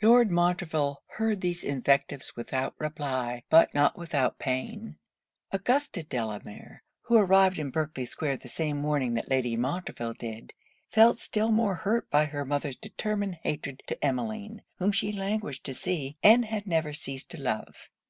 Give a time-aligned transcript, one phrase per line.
[0.00, 4.96] Lord Montreville heard these invectives without reply, but not without pain.
[5.50, 10.54] Augusta Delamere, who arrived in Berkley square the same morning that Lady Montreville did,
[10.88, 15.74] felt still more hurt by her mother's determined hatred to Emmeline, whom she languished to
[15.74, 17.90] see, and had never ceased to love.